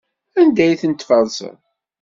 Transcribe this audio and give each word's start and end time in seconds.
Anda 0.39 0.61
ay 0.65 0.75
ten-tferseḍ? 0.81 1.57